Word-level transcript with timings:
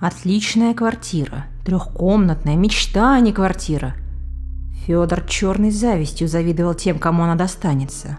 Отличная 0.00 0.72
квартира, 0.72 1.44
трехкомнатная, 1.62 2.56
мечта, 2.56 3.16
а 3.16 3.20
не 3.20 3.34
квартира. 3.34 3.94
Федор 4.86 5.20
черной 5.20 5.70
завистью 5.70 6.26
завидовал 6.26 6.72
тем, 6.72 6.98
кому 6.98 7.24
она 7.24 7.34
достанется. 7.34 8.18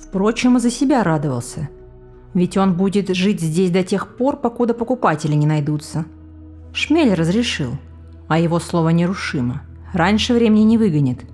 Впрочем, 0.00 0.56
и 0.56 0.60
за 0.60 0.70
себя 0.70 1.04
радовался. 1.04 1.68
Ведь 2.32 2.56
он 2.56 2.74
будет 2.74 3.14
жить 3.14 3.42
здесь 3.42 3.70
до 3.70 3.84
тех 3.84 4.16
пор, 4.16 4.36
покуда 4.36 4.72
покупатели 4.72 5.34
не 5.34 5.44
найдутся. 5.44 6.06
Шмель 6.72 7.12
разрешил, 7.12 7.72
а 8.28 8.38
его 8.38 8.58
слово 8.58 8.88
нерушимо. 8.88 9.60
Раньше 9.92 10.32
времени 10.32 10.62
не 10.62 10.78
выгонит. 10.78 11.26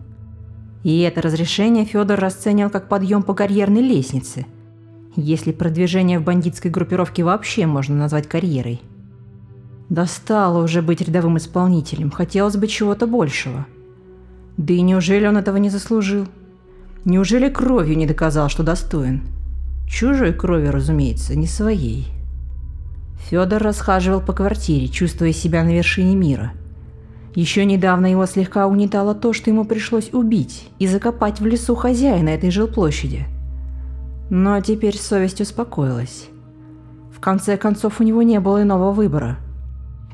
И 0.83 1.01
это 1.03 1.23
разрешение 1.23 1.85
Федор 1.85 2.19
расценил 2.19 2.69
как 2.69 2.89
подъем 2.89 3.23
по 3.23 3.33
карьерной 3.33 3.83
лестнице, 3.83 4.47
если 5.15 5.53
продвижение 5.53 6.19
в 6.19 6.25
бандитской 6.25 6.73
группировке 6.73 7.23
вообще 7.23 7.67
можно 7.67 7.95
назвать 7.95 8.27
карьерой. 8.27 8.83
Достало 9.89 10.63
уже 10.63 10.83
быть 10.83 11.01
рядовым 11.01 11.39
исполнителем, 11.39 12.11
хотелось 12.11 12.57
бы 12.57 12.67
чего-то 12.67 13.07
большего. 13.07 13.67
Да 14.59 14.75
и 14.75 14.83
неужели 14.83 15.27
он 15.27 15.39
этого 15.39 15.57
не 15.57 15.71
заслужил? 15.71 16.27
Неужели 17.05 17.49
кровью 17.49 17.97
не 17.97 18.07
доказал, 18.07 18.49
что 18.51 18.63
достоин? 18.63 19.23
Чужой 19.89 20.35
крови, 20.35 20.67
разумеется, 20.67 21.35
не 21.37 21.47
своей. 21.47 22.09
Федор 23.31 23.63
расхаживал 23.63 24.21
по 24.21 24.33
квартире, 24.35 24.89
чувствуя 24.89 25.33
себя 25.33 25.65
на 25.65 25.75
вершине 25.75 26.15
мира. 26.15 26.53
Еще 27.35 27.65
недавно 27.65 28.11
его 28.11 28.27
слегка 28.27 28.67
угнетало 28.67 29.15
то, 29.15 29.33
что 29.33 29.51
ему 29.51 29.65
пришлось 29.65 30.13
убить 30.13 30.69
и 30.79 30.87
закопать 30.87 31.41
в 31.41 31.47
лесу 31.47 31.75
хозяина 31.75 32.31
этой 32.31 32.51
жилплощади. 32.51 33.27
Но 34.29 34.61
теперь 34.61 34.97
совесть 34.97 35.41
успокоилась. 35.41 36.27
В 37.15 37.21
конце 37.21 37.57
концов, 37.57 38.01
у 38.01 38.05
него 38.05 38.23
не 38.23 38.41
было 38.41 38.63
иного 38.63 38.93
выбора. 38.93 39.39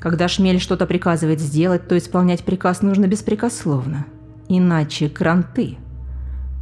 Когда 0.05 0.29
Шмель 0.29 0.61
что-то 0.61 0.85
приказывает 0.85 1.41
сделать, 1.41 1.89
то 1.89 1.97
исполнять 1.97 2.45
приказ 2.45 2.83
нужно 2.83 3.07
беспрекословно. 3.07 4.05
Иначе 4.51 5.09
кранты. 5.09 5.79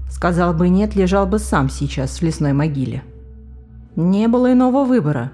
Сказал 0.08 0.54
бы 0.54 0.68
нет, 0.68 0.94
лежал 0.94 1.26
бы 1.26 1.40
сам 1.40 1.68
сейчас 1.68 2.18
в 2.18 2.22
лесной 2.22 2.52
могиле. 2.52 3.02
Не 3.96 4.28
было 4.28 4.52
иного 4.52 4.84
выбора. 4.84 5.32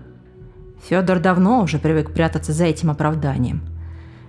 Федор 0.88 1.18
давно 1.18 1.60
уже 1.60 1.78
привык 1.78 2.14
прятаться 2.14 2.55
за 2.55 2.64
этим 2.64 2.91
оправданием. 2.91 3.60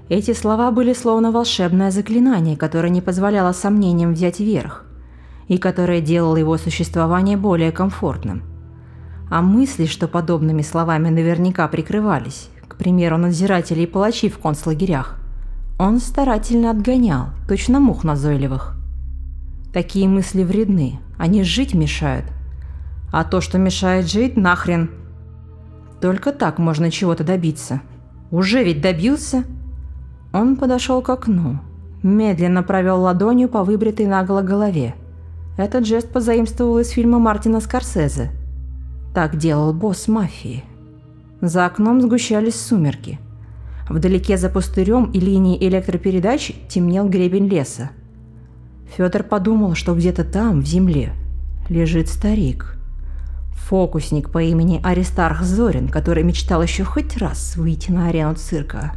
Эти 0.10 0.34
слова 0.34 0.72
были 0.72 0.92
словно 0.92 1.32
волшебное 1.32 1.90
заклинание, 1.90 2.58
которое 2.58 2.90
не 2.90 3.00
позволяло 3.00 3.54
сомнениям 3.54 4.12
взять 4.12 4.42
верх, 4.42 4.84
и 5.48 5.58
которое 5.58 6.02
делало 6.02 6.36
его 6.36 6.58
существование 6.58 7.38
более 7.38 7.72
комфортным. 7.72 8.44
А 9.32 9.42
мысли, 9.42 9.86
что 9.86 10.10
подобными 10.10 10.64
словами 10.64 11.08
наверняка 11.08 11.66
прикрывались, 11.70 12.50
примеру, 12.80 13.18
надзиратели 13.18 13.82
и 13.82 13.86
палачи 13.86 14.30
в 14.30 14.40
концлагерях, 14.40 15.20
он 15.78 16.00
старательно 16.00 16.72
отгонял, 16.72 17.28
точно 17.48 17.80
мух 17.80 18.04
назойливых. 18.04 18.76
Такие 19.72 20.08
мысли 20.08 20.44
вредны, 20.44 21.00
они 21.18 21.44
жить 21.44 21.74
мешают. 21.74 22.26
А 23.12 23.24
то, 23.24 23.40
что 23.40 23.58
мешает 23.58 24.10
жить, 24.10 24.36
нахрен. 24.36 24.90
Только 26.02 26.32
так 26.32 26.58
можно 26.58 26.90
чего-то 26.92 27.24
добиться. 27.24 27.82
Уже 28.32 28.64
ведь 28.64 28.82
добился. 28.82 29.44
Он 30.34 30.56
подошел 30.56 31.02
к 31.02 31.10
окну, 31.10 31.60
медленно 32.04 32.64
провел 32.64 33.02
ладонью 33.02 33.48
по 33.50 33.64
выбритой 33.64 34.06
наголо 34.06 34.42
голове. 34.42 34.96
Этот 35.58 35.86
жест 35.86 36.12
позаимствовал 36.12 36.80
из 36.80 36.90
фильма 36.90 37.20
Мартина 37.20 37.60
Скорсезе. 37.60 38.32
Так 39.14 39.38
делал 39.38 39.74
босс 39.74 40.08
мафии. 40.08 40.64
За 41.42 41.66
окном 41.66 42.02
сгущались 42.02 42.60
сумерки. 42.60 43.20
Вдалеке 43.88 44.38
за 44.38 44.50
пустырем 44.50 45.06
и 45.12 45.20
линией 45.20 45.66
электропередач 45.68 46.54
темнел 46.68 47.08
гребень 47.08 47.48
леса. 47.48 47.92
Федор 48.96 49.24
подумал, 49.24 49.76
что 49.76 49.96
где-то 49.96 50.24
там, 50.24 50.62
в 50.62 50.66
земле, 50.66 51.14
лежит 51.70 52.10
старик. 52.10 52.76
Фокусник 53.54 54.32
по 54.32 54.42
имени 54.42 54.82
Аристарх 54.84 55.44
Зорин, 55.44 55.88
который 55.88 56.24
мечтал 56.24 56.62
еще 56.62 56.84
хоть 56.84 57.18
раз 57.18 57.56
выйти 57.56 57.92
на 57.92 58.08
арену 58.08 58.36
цирка. 58.36 58.94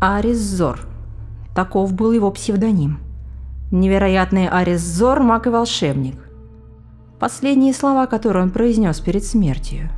Арис 0.00 0.38
Зор. 0.38 0.80
Таков 1.54 1.94
был 1.94 2.12
его 2.12 2.30
псевдоним. 2.30 3.00
Невероятный 3.70 4.48
Арис 4.48 4.80
Зор– 4.80 5.20
маг 5.22 5.46
и 5.46 5.50
волшебник. 5.50 6.16
Последние 7.18 7.72
слова, 7.72 8.06
которые 8.06 8.44
он 8.44 8.50
произнес 8.50 9.00
перед 9.00 9.24
смертью. 9.24 9.90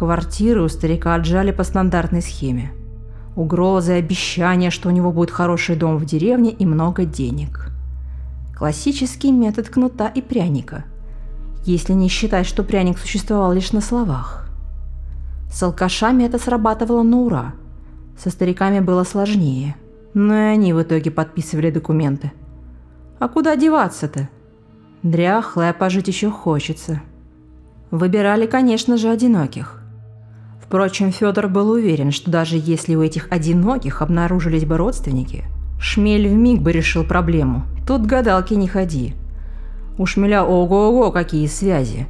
Квартиры 0.00 0.62
у 0.62 0.68
старика 0.70 1.14
отжали 1.14 1.50
по 1.50 1.62
стандартной 1.62 2.22
схеме– 2.22 2.72
угрозы, 3.36 3.92
обещания, 3.92 4.70
что 4.70 4.88
у 4.88 4.92
него 4.92 5.12
будет 5.12 5.30
хороший 5.30 5.76
дом 5.76 5.98
в 5.98 6.06
деревне 6.06 6.52
и 6.52 6.64
много 6.64 7.04
денег. 7.04 7.70
Классический 8.56 9.30
метод 9.30 9.68
кнута 9.68 10.08
и 10.08 10.22
пряника, 10.22 10.84
если 11.66 11.92
не 11.92 12.08
считать, 12.08 12.46
что 12.46 12.64
пряник 12.64 12.96
существовал 12.96 13.52
лишь 13.52 13.72
на 13.72 13.82
словах. 13.82 14.48
С 15.52 15.62
алкашами 15.62 16.24
это 16.24 16.38
срабатывало 16.38 17.02
на 17.02 17.18
ура, 17.18 17.52
со 18.18 18.30
стариками 18.30 18.80
было 18.80 19.04
сложнее, 19.04 19.76
но 20.14 20.34
и 20.34 20.46
они 20.54 20.72
в 20.72 20.80
итоге 20.80 21.10
подписывали 21.10 21.70
документы. 21.70 22.32
А 23.18 23.28
куда 23.28 23.54
деваться-то? 23.54 24.30
Дряхлая 25.02 25.74
пожить 25.74 26.08
еще 26.08 26.30
хочется. 26.30 27.02
Выбирали, 27.90 28.46
конечно 28.46 28.96
же, 28.96 29.10
одиноких. 29.10 29.79
Впрочем, 30.70 31.10
Федор 31.10 31.48
был 31.48 31.70
уверен, 31.70 32.12
что 32.12 32.30
даже 32.30 32.54
если 32.56 32.94
у 32.94 33.02
этих 33.02 33.26
одиноких 33.32 34.02
обнаружились 34.02 34.64
бы 34.64 34.76
родственники, 34.76 35.42
Шмель 35.80 36.28
вмиг 36.28 36.60
бы 36.60 36.70
решил 36.70 37.02
проблему. 37.02 37.64
Тут 37.88 38.06
гадалки 38.06 38.54
не 38.54 38.68
ходи. 38.68 39.16
У 39.98 40.06
Шмеля 40.06 40.44
ого-ого 40.44 41.10
какие 41.10 41.48
связи. 41.48 42.06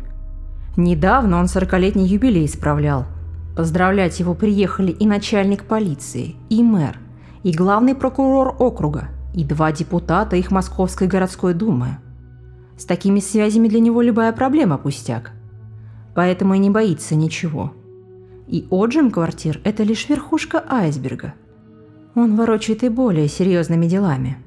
Недавно 0.77 1.39
он 1.39 1.49
сорокалетний 1.49 2.05
юбилей 2.05 2.47
справлял. 2.47 3.07
Поздравлять 3.57 4.21
его 4.21 4.35
приехали 4.35 4.93
и 4.93 5.07
начальник 5.07 5.65
полиции, 5.65 6.37
и 6.51 6.63
мэр, 6.63 6.99
и 7.43 7.53
главный 7.53 7.95
прокурор 7.95 8.57
округа, 8.59 9.09
и 9.33 9.43
два 9.43 9.73
депутата 9.73 10.37
их 10.37 10.51
Московской 10.51 11.09
городской 11.09 11.55
думы. 11.55 11.97
С 12.77 12.85
такими 12.85 13.21
связями 13.21 13.69
для 13.69 13.81
него 13.81 14.03
любая 14.03 14.35
проблема 14.35 14.77
пустяк. 14.77 15.31
Поэтому 16.15 16.53
и 16.53 16.59
не 16.59 16.69
боится 16.69 17.15
ничего. 17.15 17.73
И 18.51 18.67
отжим 18.69 19.13
квартир– 19.13 19.61
это 19.65 19.85
лишь 19.85 20.09
верхушка 20.09 20.65
айсберга. 20.69 21.35
Он 22.17 22.35
ворочает 22.35 22.83
и 22.83 22.89
более 22.89 23.29
серьезными 23.29 23.87
делами. 23.87 24.39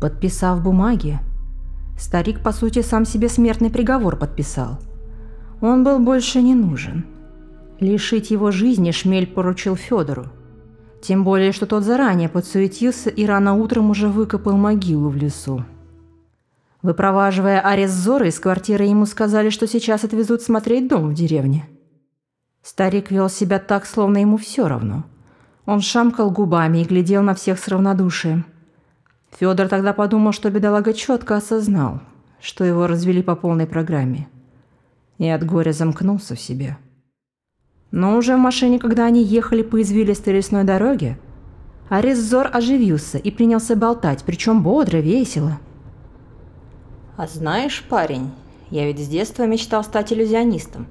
Подписав 0.00 0.62
бумаги, 0.62 1.18
старик, 1.98 2.42
по 2.42 2.50
сути, 2.50 2.80
сам 2.80 3.04
себе 3.04 3.28
смертный 3.28 3.68
приговор 3.68 4.16
подписал. 4.16 4.78
Он 5.60 5.84
был 5.84 5.98
больше 5.98 6.40
не 6.40 6.54
нужен. 6.54 7.04
Лишить 7.78 8.30
его 8.30 8.50
жизни 8.50 8.90
Шмель 8.90 9.26
поручил 9.26 9.76
Федору. 9.76 10.24
Тем 11.02 11.24
более, 11.24 11.52
что 11.52 11.66
тот 11.66 11.84
заранее 11.84 12.30
подсуетился 12.30 13.10
и 13.10 13.26
рано 13.26 13.54
утром 13.54 13.90
уже 13.90 14.08
выкопал 14.08 14.56
могилу 14.56 15.10
в 15.10 15.16
лесу. 15.16 15.62
Выпроваживая 16.80 17.60
Арес 17.60 17.90
Зоры 17.90 18.28
из 18.28 18.40
квартиры, 18.40 18.84
ему 18.84 19.04
сказали, 19.04 19.50
что 19.50 19.66
сейчас 19.66 20.04
отвезут 20.04 20.40
смотреть 20.40 20.88
дом 20.88 21.10
в 21.10 21.14
деревне– 21.14 21.68
Старик 22.78 23.10
вел 23.10 23.28
себя 23.28 23.58
так, 23.58 23.86
словно 23.86 24.18
ему 24.18 24.36
все 24.36 24.68
равно. 24.68 25.02
Он 25.66 25.80
шамкал 25.80 26.30
губами 26.30 26.78
и 26.78 26.84
глядел 26.84 27.22
на 27.22 27.34
всех 27.34 27.58
с 27.58 27.66
равнодушием. 27.66 28.46
Федор 29.36 29.66
тогда 29.66 29.92
подумал, 29.92 30.30
что 30.30 30.48
бедолага 30.48 30.92
четко 30.92 31.34
осознал, 31.34 32.00
что 32.40 32.62
его 32.62 32.86
развели 32.86 33.20
по 33.20 33.34
полной 33.34 33.66
программе. 33.66 34.28
И 35.18 35.28
от 35.28 35.44
горя 35.44 35.72
замкнулся 35.72 36.36
в 36.36 36.40
себе. 36.40 36.78
Но 37.90 38.16
уже 38.16 38.36
в 38.36 38.38
машине, 38.38 38.78
когда 38.78 39.06
они 39.06 39.24
ехали 39.24 39.62
по 39.62 39.82
извилистой 39.82 40.34
лесной 40.34 40.62
дороге, 40.62 41.18
Ариззор 41.88 42.48
оживился 42.52 43.18
и 43.18 43.32
принялся 43.32 43.74
болтать, 43.74 44.22
причем 44.24 44.62
бодро, 44.62 44.98
весело. 44.98 45.58
«А 47.16 47.26
знаешь, 47.26 47.84
парень, 47.88 48.30
я 48.70 48.86
ведь 48.86 49.00
с 49.00 49.08
детства 49.08 49.48
мечтал 49.48 49.82
стать 49.82 50.12
иллюзионистом. 50.12 50.86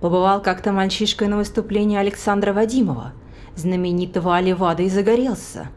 Побывал 0.00 0.42
как-то 0.42 0.72
мальчишкой 0.72 1.28
на 1.28 1.36
выступлении 1.36 1.96
Александра 1.96 2.52
Вадимова, 2.52 3.12
знаменитого 3.54 4.36
Оливада, 4.36 4.82
и 4.82 4.88
загорелся. 4.90 5.68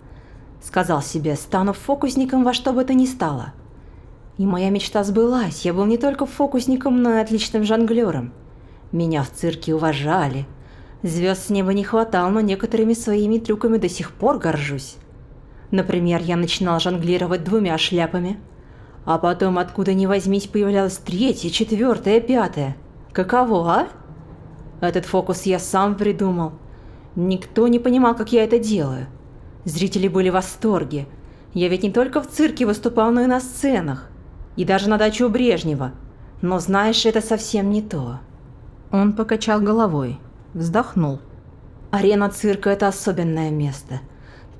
Сказал 0.61 1.01
себе, 1.01 1.35
стану 1.35 1.73
фокусником 1.73 2.43
во 2.43 2.53
что 2.53 2.73
бы 2.73 2.83
то 2.83 2.93
ни 2.93 3.05
стало. 3.05 3.53
И 4.37 4.45
моя 4.45 4.69
мечта 4.69 5.03
сбылась, 5.03 5.63
я 5.65 5.73
был 5.73 5.85
не 5.85 5.97
только 5.97 6.25
фокусником, 6.25 7.01
но 7.01 7.15
и 7.15 7.19
отличным 7.19 7.63
жонглером. 7.63 8.33
Меня 8.91 9.23
в 9.23 9.31
цирке 9.31 9.73
уважали. 9.73 10.45
Звезд 11.01 11.47
с 11.47 11.49
неба 11.49 11.73
не 11.73 11.83
хватало, 11.83 12.29
но 12.29 12.41
некоторыми 12.41 12.93
своими 12.93 13.37
трюками 13.37 13.77
до 13.77 13.87
сих 13.87 14.11
пор 14.11 14.37
горжусь. 14.37 14.97
Например, 15.71 16.21
я 16.21 16.35
начинал 16.35 16.79
жонглировать 16.79 17.43
двумя 17.43 17.77
шляпами, 17.77 18.39
а 19.05 19.17
потом 19.17 19.57
откуда 19.59 19.93
ни 19.93 20.05
возьмись 20.05 20.47
появлялась 20.47 20.97
третья, 20.97 21.49
четвертая, 21.49 22.19
пятая. 22.19 22.75
Каково, 23.13 23.71
а? 23.71 23.87
Этот 24.81 25.05
фокус 25.05 25.43
я 25.43 25.59
сам 25.59 25.95
придумал. 25.95 26.53
Никто 27.15 27.67
не 27.67 27.79
понимал, 27.79 28.15
как 28.15 28.31
я 28.31 28.43
это 28.43 28.59
делаю. 28.59 29.07
Зрители 29.65 30.07
были 30.07 30.29
в 30.29 30.33
восторге. 30.33 31.07
Я 31.53 31.67
ведь 31.67 31.83
не 31.83 31.91
только 31.91 32.21
в 32.21 32.27
цирке 32.27 32.65
выступал, 32.65 33.11
но 33.11 33.21
и 33.21 33.25
на 33.25 33.39
сценах. 33.39 34.09
И 34.55 34.65
даже 34.65 34.89
на 34.89 34.97
даче 34.97 35.25
у 35.25 35.29
Брежнева. 35.29 35.91
Но 36.41 36.59
знаешь, 36.59 37.05
это 37.05 37.21
совсем 37.21 37.69
не 37.69 37.81
то. 37.81 38.19
Он 38.91 39.13
покачал 39.13 39.59
головой, 39.59 40.19
вздохнул. 40.53 41.19
Арена 41.91 42.29
цирка– 42.29 42.69
это 42.71 42.87
особенное 42.87 43.49
место. 43.49 43.99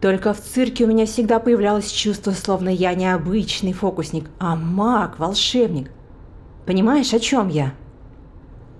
Только 0.02 0.34
в 0.34 0.42
цирке 0.42 0.86
у 0.86 0.88
меня 0.88 1.06
всегда 1.06 1.40
появлялось 1.40 1.92
чувство, 1.92 2.32
словно 2.32 2.70
я 2.70 2.94
не 2.96 3.12
обычный 3.12 3.74
фокусник, 3.74 4.30
а 4.40 4.56
маг, 4.56 5.20
волшебник. 5.20 5.92
Понимаешь, 6.66 7.14
о 7.14 7.20
чем 7.20 7.50
я? 7.50 7.74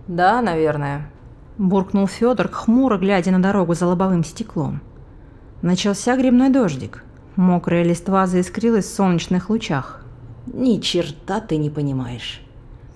Да, 0.08 0.42
наверное. 0.42 1.12
Буркнул 1.60 2.08
Федор, 2.08 2.48
хмуро 2.48 2.98
глядя 2.98 3.32
на 3.32 3.42
дорогу 3.42 3.74
за 3.74 3.86
лобовым 3.86 4.24
стеклом. 4.24 4.80
Начался 5.62 6.16
грибной 6.16 6.50
дождик. 6.50 7.04
Мокрая 7.36 7.84
листва 7.84 8.28
заискрилась 8.28 8.86
в 8.86 8.94
солнечных 8.96 9.50
лучах. 9.50 10.02
Ни 10.48 10.80
черта 10.80 11.42
ты 11.42 11.58
не 11.58 11.70
понимаешь. 11.70 12.42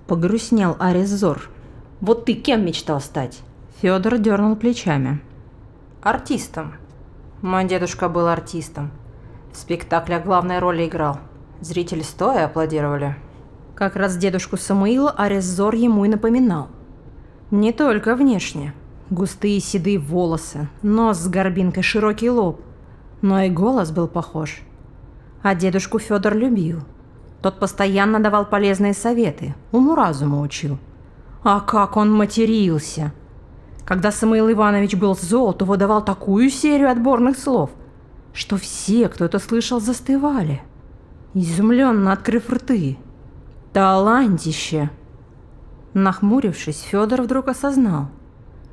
Погрустнел 0.07 0.77
Арис 0.79 1.09
Зор. 1.09 1.49
Вот 1.99 2.23
ты 2.23 2.35
кем 2.35 2.65
мечтал 2.65 3.01
стать? 3.01 3.41
Федор 3.81 4.17
дернул 4.17 4.55
плечами. 4.55 5.21
Артистом. 6.01 6.75
Мой 7.41 7.65
дедушка 7.65 8.07
был 8.07 8.27
артистом. 8.27 8.91
В 9.51 9.57
спектаклях 9.57 10.23
главной 10.23 10.59
роли 10.59 10.87
играл. 10.87 11.19
Зрители 11.59 12.01
стоя 12.01 12.45
аплодировали. 12.45 13.17
Как 13.75 13.97
раз 13.97 14.15
дедушку 14.15 14.55
Самуила 14.55 15.11
Арис 15.11 15.43
Зор 15.43 15.75
ему 15.75 16.05
и 16.05 16.07
напоминал. 16.07 16.69
Не 17.53 17.71
только 17.71 18.15
внешне. 18.15 18.73
Густые 19.11 19.59
седые 19.59 19.99
волосы, 19.99 20.69
нос 20.81 21.19
с 21.19 21.27
горбинкой, 21.27 21.83
широкий 21.83 22.31
лоб. 22.31 22.61
Но 23.21 23.41
и 23.41 23.51
голос 23.51 23.91
был 23.91 24.07
похож. 24.07 24.63
А 25.43 25.53
дедушку 25.53 25.99
Федор 25.99 26.35
любил. 26.35 26.79
Тот 27.43 27.59
постоянно 27.59 28.19
давал 28.19 28.47
полезные 28.47 28.95
советы, 28.95 29.53
уму-разуму 29.71 30.41
учил. 30.41 30.79
А 31.43 31.59
как 31.59 31.95
он 31.95 32.11
матерился! 32.11 33.13
Когда 33.85 34.11
Самуил 34.11 34.51
Иванович 34.51 34.95
был 34.95 35.15
зол, 35.15 35.53
то 35.53 35.65
выдавал 35.65 36.03
такую 36.03 36.49
серию 36.49 36.89
отборных 36.89 37.37
слов, 37.37 37.69
что 38.33 38.57
все, 38.57 39.09
кто 39.09 39.25
это 39.25 39.37
слышал, 39.37 39.79
застывали, 39.79 40.63
изумленно 41.35 42.13
открыв 42.13 42.49
рты. 42.49 42.97
Талантище! 43.73 44.89
Нахмурившись, 45.93 46.81
Федор 46.81 47.21
вдруг 47.21 47.47
осознал, 47.47 48.07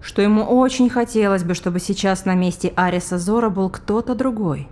что 0.00 0.22
ему 0.22 0.42
очень 0.42 0.88
хотелось 0.88 1.44
бы, 1.44 1.54
чтобы 1.54 1.78
сейчас 1.78 2.24
на 2.24 2.34
месте 2.34 2.72
Ариса 2.76 3.18
Зора 3.18 3.50
был 3.50 3.68
кто-то 3.68 4.14
другой. 4.14 4.68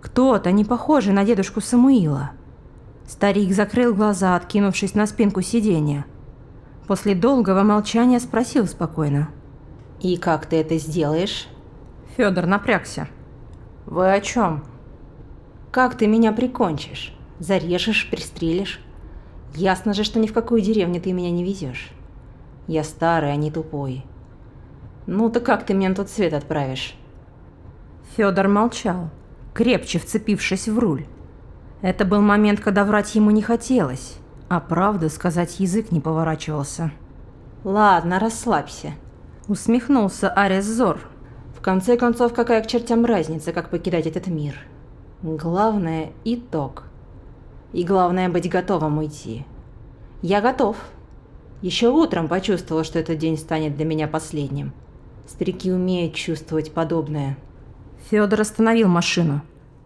Кто-то, 0.00 0.52
не 0.52 0.64
похожий 0.64 1.12
на 1.12 1.24
дедушку 1.24 1.60
Самуила. 1.60 2.30
Старик 3.06 3.52
закрыл 3.52 3.94
глаза, 3.94 4.36
откинувшись 4.36 4.94
на 4.94 5.06
спинку 5.06 5.42
сиденья. 5.42 6.06
После 6.86 7.14
долгого 7.14 7.62
молчания 7.62 8.20
спросил 8.20 8.66
спокойно. 8.66 9.28
«И 10.00 10.16
как 10.16 10.46
ты 10.46 10.56
это 10.56 10.78
сделаешь?» 10.78 11.48
Федор 12.16 12.46
напрягся. 12.46 13.08
«Вы 13.84 14.12
о 14.12 14.20
чем?» 14.20 14.64
«Как 15.70 15.96
ты 15.96 16.06
меня 16.06 16.32
прикончишь? 16.32 17.14
Зарежешь, 17.38 18.08
пристрелишь? 18.10 18.80
Ясно 19.54 19.94
же, 19.94 20.04
что 20.04 20.18
ни 20.18 20.26
в 20.26 20.32
какую 20.32 20.60
деревню 20.60 21.00
ты 21.00 21.12
меня 21.12 21.30
не 21.30 21.44
везешь. 21.44 21.90
Я 22.66 22.84
старый, 22.84 23.32
а 23.32 23.36
не 23.36 23.50
тупой. 23.50 24.04
Ну 25.06 25.30
то 25.30 25.40
как 25.40 25.64
ты 25.64 25.74
меня 25.74 25.90
на 25.90 25.94
тот 25.94 26.10
свет 26.10 26.34
отправишь? 26.34 26.94
Федор 28.16 28.48
молчал, 28.48 29.10
крепче 29.54 29.98
вцепившись 29.98 30.68
в 30.68 30.78
руль. 30.78 31.06
Это 31.82 32.04
был 32.04 32.20
момент, 32.22 32.60
когда 32.60 32.84
врать 32.84 33.14
ему 33.14 33.30
не 33.30 33.42
хотелось, 33.42 34.16
а 34.48 34.60
правду 34.60 35.08
сказать 35.10 35.60
язык 35.60 35.92
не 35.92 36.00
поворачивался. 36.00 36.90
«Ладно, 37.62 38.18
расслабься»,— 38.18 38.92
усмехнулся 39.48 40.30
Арес 40.30 40.64
Зор. 40.64 41.00
«В 41.56 41.60
конце 41.60 41.96
концов, 41.96 42.32
какая 42.32 42.62
к 42.62 42.66
чертям 42.66 43.04
разница, 43.04 43.52
как 43.52 43.70
покидать 43.70 44.06
этот 44.06 44.28
мир? 44.28 44.54
Главное— 45.22 46.10
итог». 46.24 46.85
И 47.72 47.84
главное 47.84 48.28
быть 48.28 48.48
готовым 48.48 48.98
уйти. 48.98 49.44
Я 50.22 50.40
готов. 50.40 50.76
Еще 51.62 51.88
утром 51.88 52.28
почувствовал, 52.28 52.84
что 52.84 52.98
этот 52.98 53.18
день 53.18 53.36
станет 53.36 53.76
для 53.76 53.84
меня 53.84 54.08
последним. 54.08 54.72
Старики 55.26 55.72
умеют 55.72 56.14
чувствовать 56.14 56.72
подобное. 56.72 57.36
Федор 58.10 58.40
остановил 58.40 58.88
машину. 58.88 59.42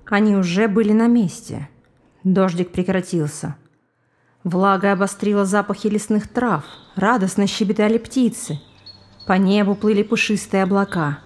Они 0.07 0.37
уже 0.37 0.69
были 0.69 0.93
на 0.93 1.07
месте. 1.07 1.69
Дождик 2.25 2.73
прекратился. 2.73 3.57
Влага 4.45 4.93
обострила 4.93 5.45
запахи 5.45 5.87
лесных 5.87 6.29
трав. 6.29 6.65
Радостно 6.97 7.47
щебетали 7.47 7.99
птицы. 7.99 8.61
По 9.27 9.35
небу 9.35 9.75
плыли 9.75 10.03
пушистые 10.03 10.65
облака. 10.65 11.21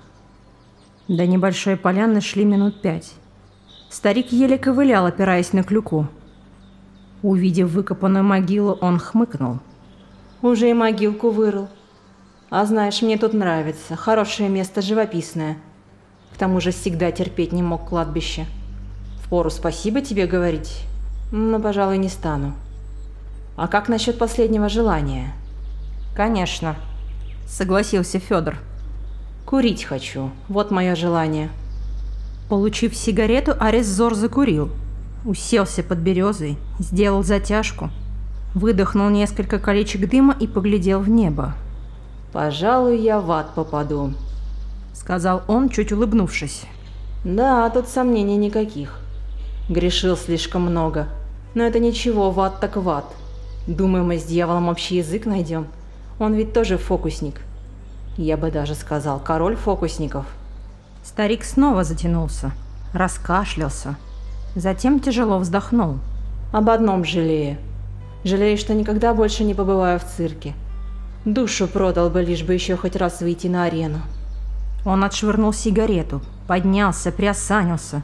До 1.09 1.27
небольшой 1.27 1.77
поляны 1.77 2.21
шли 2.21 2.45
минут 2.45 2.83
пять. 2.83 3.15
Старик 3.89 4.33
еле 4.33 4.59
ковылял, 4.59 5.07
опираясь 5.07 5.53
на 5.53 5.63
клюку. 5.63 6.09
Увидев 7.25 7.71
выкопанную 7.71 8.23
могилу, 8.23 8.77
он 8.83 8.99
хмыкнул. 8.99 9.61
«Уже 10.43 10.69
и 10.69 10.75
могилку 10.75 11.31
вырыл. 11.31 11.69
А 12.51 12.67
знаешь, 12.67 13.01
мне 13.01 13.17
тут 13.17 13.33
нравится. 13.33 13.97
Хорошее 13.97 14.51
место, 14.51 14.83
живописное. 14.83 15.57
К 16.35 16.37
тому 16.37 16.61
же 16.61 16.71
всегда 16.71 17.11
терпеть 17.13 17.53
не 17.53 17.63
мог 17.63 17.89
кладбище. 17.89 18.45
Впору 19.23 19.49
спасибо 19.49 20.03
тебе 20.03 20.27
говорить, 20.27 20.83
но, 21.33 21.59
пожалуй, 21.61 21.97
не 21.97 22.11
стану. 22.11 22.53
А 23.57 23.69
как 23.69 23.89
насчет 23.89 24.19
последнего 24.19 24.69
желания?» 24.69 25.33
«Конечно»,— 26.15 26.77
согласился 27.49 28.19
Федор. 28.19 28.59
«Курить 29.47 29.85
хочу. 29.85 30.31
Вот 30.49 30.71
мое 30.71 30.95
желание». 30.95 31.49
Получив 32.51 32.95
сигарету, 32.95 33.55
Арес 33.59 33.87
Зор 33.87 34.15
закурил— 34.15 34.69
уселся 35.25 35.83
под 35.83 35.99
березой, 35.99 36.59
сделал 36.79 37.23
затяжку, 37.23 37.91
выдохнул 38.55 39.09
несколько 39.09 39.59
колечек 39.59 40.09
дыма 40.09 40.37
и 40.39 40.47
поглядел 40.47 41.01
в 41.01 41.09
небо. 41.09 41.55
«Пожалуй, 42.33 42.99
я 42.99 43.21
в 43.21 43.31
ад 43.31 43.55
попаду»,— 43.55 44.15
сказал 44.93 45.43
он, 45.47 45.69
чуть 45.69 45.93
улыбнувшись. 45.93 46.65
«Да, 47.25 47.71
тут 47.71 47.89
сомнений 47.89 48.37
никаких. 48.37 48.99
Грешил 49.69 50.17
слишком 50.17 50.63
много. 50.63 51.09
Но 51.55 51.63
это 51.63 51.79
ничего, 51.79 52.31
в 52.31 52.41
ад 52.41 52.61
так 52.61 52.77
в 52.77 52.89
ад. 52.89 53.07
Думаю, 53.67 54.05
мы 54.05 54.19
с 54.19 54.25
дьяволом 54.25 54.69
общий 54.69 54.97
язык 54.97 55.25
найдем. 55.27 55.69
Он 56.19 56.35
ведь 56.35 56.53
тоже 56.53 56.77
фокусник. 56.77 57.41
Я 58.17 58.37
бы 58.37 58.51
даже 58.51 58.75
сказал, 58.75 59.21
король 59.21 59.57
фокусников». 59.57 60.27
Старик 61.05 61.45
снова 61.45 61.85
затянулся, 61.85 62.53
раскашлялся, 62.93 63.97
Затем 64.55 65.01
тяжело 65.01 65.39
вздохнул. 65.39 65.99
Об 66.53 66.71
одном 66.71 67.05
жалею. 67.05 67.59
Жалею, 68.23 68.57
что 68.57 68.75
никогда 68.75 69.13
больше 69.13 69.45
не 69.45 69.55
побываю 69.55 69.99
в 69.99 70.05
цирке. 70.05 70.55
Душу 71.25 71.67
продал 71.67 72.11
бы, 72.11 72.23
лишь 72.23 72.43
бы 72.43 72.55
еще 72.55 72.77
хоть 72.77 72.97
раз 72.97 73.21
выйти 73.21 73.49
на 73.49 73.65
арену. 73.65 74.01
Он 74.85 75.03
отшвырнул 75.03 75.53
сигарету, 75.53 76.21
поднялся, 76.47 77.11
приосанился, 77.11 78.03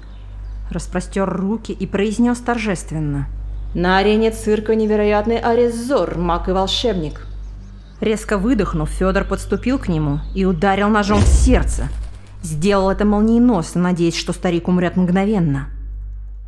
распростер 0.71 1.29
руки 1.29 1.73
и 1.73 1.87
произнес 1.87 2.39
торжественно. 2.39 3.29
«На 3.75 3.99
арене 3.99 4.33
цирка 4.33 4.75
невероятный 4.75 5.39
Арезор, 5.39 6.19
маг 6.19 6.49
и 6.49 6.53
волшебник». 6.53 7.27
Резко 8.01 8.39
выдохнув, 8.39 8.89
Федор 8.89 9.25
подступил 9.25 9.79
к 9.79 9.87
нему 9.87 10.21
и 10.35 10.45
ударил 10.45 10.89
ножом 10.89 11.21
в 11.21 11.27
сердце. 11.27 11.89
Сделал 12.43 12.91
это 12.91 13.05
молниеносно, 13.05 13.83
надеясь, 13.83 14.17
что 14.17 14.33
старик 14.33 14.67
умрет 14.67 14.97
мгновенно. 14.97 15.69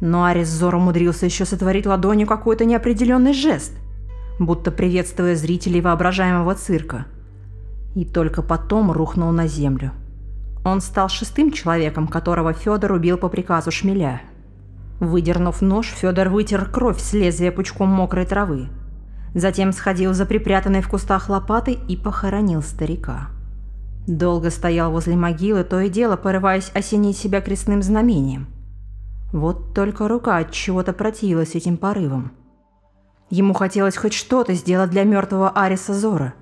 Но 0.03 0.25
Арис 0.25 0.49
Зор 0.49 0.75
умудрился 0.75 1.27
еще 1.27 1.45
сотворить 1.45 1.87
ладонью 1.87 2.27
какой-то 2.27 2.65
неопределенный 2.65 3.33
жест, 3.33 3.73
будто 4.41 4.73
приветствуя 4.73 5.37
зрителей 5.37 5.81
воображаемого 5.81 6.57
цирка. 6.57 7.07
И 7.95 8.05
только 8.05 8.43
потом 8.43 8.91
рухнул 8.91 9.31
на 9.31 9.47
землю. 9.47 9.93
Он 10.65 10.81
стал 10.81 11.09
шестым 11.09 11.53
человеком, 11.53 12.09
которого 12.09 12.53
Федор 12.53 12.91
убил 12.91 13.17
по 13.17 13.29
приказу 13.29 13.71
шмеля. 13.71 14.23
Выдернув 14.99 15.63
нож, 15.63 15.87
Федор 15.87 16.31
вытер 16.31 16.69
кровь 16.69 17.01
с 17.01 17.13
лезвия 17.13 17.53
пучком 17.53 17.89
мокрой 17.89 18.27
травы. 18.27 18.71
Затем 19.35 19.71
сходил 19.73 20.15
за 20.15 20.27
припрятанной 20.27 20.83
в 20.83 20.89
кустах 20.89 21.29
лопатой 21.29 21.79
и 21.89 21.97
похоронил 21.97 22.63
старика. 22.63 23.29
Долго 24.09 24.51
стоял 24.51 24.91
возле 24.91 25.15
могилы, 25.15 25.63
то 25.63 25.79
и 25.79 25.89
дело 25.89 26.17
порываясь 26.17 26.73
осенить 26.75 27.17
себя 27.17 27.41
крестным 27.41 27.85
знамением– 27.85 28.49
вот 29.33 29.75
только 29.75 30.09
рука 30.09 30.37
от 30.37 30.53
чего-то 30.53 30.93
противилась 30.93 31.55
этим 31.55 31.79
порывом. 31.79 32.33
Ему 33.31 33.55
хотелось 33.55 33.97
хоть 33.97 34.13
что-то 34.13 34.53
сделать 34.53 34.91
для 34.91 35.05
мертвого 35.05 35.49
Ариса 35.51 35.95
Зора. 35.95 36.35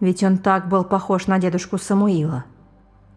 Ведь 0.00 0.24
он 0.24 0.38
так 0.38 0.68
был 0.68 0.82
похож 0.82 1.28
на 1.28 1.38
дедушку 1.38 1.78
Самуила. 1.78 2.44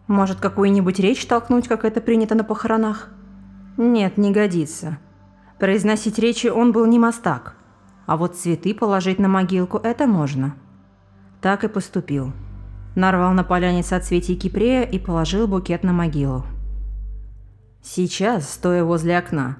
Может, 0.06 0.38
какую-нибудь 0.38 1.00
речь 1.00 1.26
толкнуть, 1.26 1.66
как 1.66 1.84
это 1.84 2.00
принято 2.00 2.36
на 2.36 2.44
похоронах? 2.44 3.08
Нет, 3.76 4.18
не 4.18 4.30
годится. 4.30 4.98
Произносить 5.58 6.18
речи 6.18 6.46
он 6.46 6.70
был 6.70 6.86
не 6.86 6.98
мастак. 6.98 7.56
А 8.06 8.16
вот 8.16 8.36
цветы 8.36 8.74
положить 8.74 9.18
на 9.18 9.28
могилку– 9.28 9.78
это 9.82 10.06
можно. 10.06 10.54
Так 11.40 11.64
и 11.64 11.68
поступил. 11.68 12.32
Нарвал 12.94 13.32
на 13.32 13.42
поляне 13.42 13.82
соцветий 13.82 14.36
кипрея 14.36 14.82
и 14.82 14.98
положил 14.98 15.48
букет 15.48 15.82
на 15.82 15.92
могилу. 15.92 16.44
Сейчас, 17.82 18.48
стоя 18.48 18.84
возле 18.84 19.18
окна, 19.18 19.56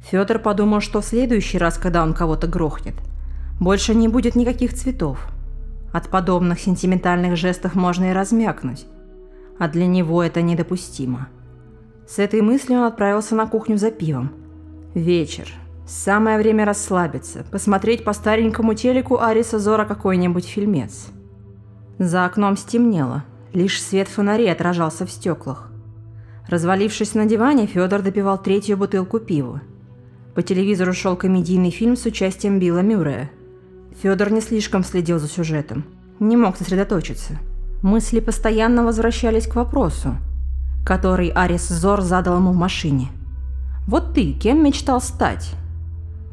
Федор 0.00 0.38
подумал, 0.38 0.80
что 0.80 1.02
в 1.02 1.04
следующий 1.04 1.58
раз, 1.58 1.76
когда 1.76 2.02
он 2.02 2.14
кого-то 2.14 2.46
грохнет, 2.46 2.94
больше 3.60 3.94
не 3.94 4.08
будет 4.08 4.34
никаких 4.34 4.72
цветов. 4.72 5.28
От 5.92 6.08
подобных 6.08 6.60
сентиментальных 6.60 7.36
жестов 7.36 7.74
можно 7.74 8.10
и 8.10 8.14
размякнуть, 8.14 8.86
а 9.58 9.68
для 9.68 9.86
него 9.86 10.22
это 10.22 10.40
недопустимо. 10.40 11.28
С 12.06 12.18
этой 12.18 12.40
мыслью 12.40 12.78
он 12.78 12.84
отправился 12.84 13.34
на 13.34 13.46
кухню 13.46 13.76
за 13.76 13.90
пивом. 13.90 14.32
Вечер. 14.94 15.52
Самое 15.86 16.38
время 16.38 16.64
расслабиться, 16.64 17.44
посмотреть 17.50 18.02
по 18.02 18.14
старенькому 18.14 18.74
телеку 18.74 19.20
Ариса 19.20 19.58
Зора 19.58 19.84
какой-нибудь 19.84 20.46
фильмец. 20.46 21.08
За 21.98 22.24
окном 22.24 22.56
стемнело, 22.56 23.24
лишь 23.52 23.82
свет 23.82 24.08
фонарей 24.08 24.50
отражался 24.50 25.04
в 25.04 25.10
стеклах. 25.10 25.70
Развалившись 26.48 27.14
на 27.14 27.26
диване, 27.26 27.66
Федор 27.66 28.02
допивал 28.02 28.38
третью 28.38 28.76
бутылку 28.76 29.18
пива. 29.18 29.60
По 30.34 30.42
телевизору 30.42 30.94
шел 30.94 31.16
комедийный 31.16 31.70
фильм 31.70 31.96
с 31.96 32.06
участием 32.06 32.58
Билла 32.58 32.80
Мюррея. 32.80 33.30
Федор 34.02 34.32
не 34.32 34.40
слишком 34.40 34.82
следил 34.84 35.18
за 35.18 35.28
сюжетом, 35.28 35.84
не 36.20 36.36
мог 36.36 36.56
сосредоточиться. 36.56 37.38
Мысли 37.82 38.20
постоянно 38.20 38.84
возвращались 38.84 39.46
к 39.46 39.56
вопросу, 39.56 40.16
который 40.86 41.28
Арис 41.28 41.68
Зор 41.68 42.00
задал 42.00 42.36
ему 42.36 42.52
в 42.52 42.56
машине. 42.56 43.08
«Вот 43.86 44.14
ты 44.14 44.32
кем 44.32 44.64
мечтал 44.64 45.00
стать?» 45.00 45.54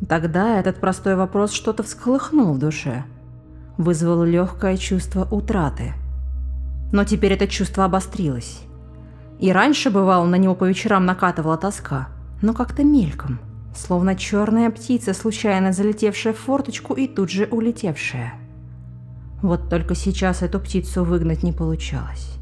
Тогда 0.08 0.60
этот 0.60 0.78
простой 0.78 1.16
вопрос 1.16 1.52
что-то 1.52 1.84
всколыхнул 1.84 2.54
в 2.54 2.60
душе. 2.60 3.04
Вызвал 3.78 4.24
легкое 4.24 4.78
чувство 4.78 5.28
утраты. 5.30 5.94
Но 6.92 7.04
теперь 7.04 7.34
это 7.34 7.48
чувство 7.48 7.86
обострилось. 7.86 8.65
И 9.40 9.52
раньше, 9.52 9.90
бывало, 9.90 10.26
на 10.26 10.36
него 10.36 10.56
по 10.56 10.66
вечерам 10.66 11.06
накатывала 11.06 11.58
тоска, 11.58 12.10
но 12.42 12.54
как-то 12.54 12.84
мельком– 12.84 13.40
словно 13.78 14.16
черная 14.16 14.70
птица, 14.70 15.14
случайно 15.14 15.74
залетевшая 15.74 16.34
в 16.34 16.38
форточку 16.38 16.94
и 16.94 17.08
тут 17.08 17.30
же 17.30 17.46
улетевшая. 17.46 18.34
Вот 19.42 19.70
только 19.70 19.96
сейчас 19.96 20.42
эту 20.42 20.60
птицу 20.60 21.04
выгнать 21.04 21.44
не 21.44 21.52
получалось. 21.52 22.38